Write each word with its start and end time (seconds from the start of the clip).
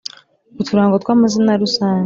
Uturango 0.61 0.95
twa 1.03 1.13
mazina 1.21 1.51
rusange 1.61 1.99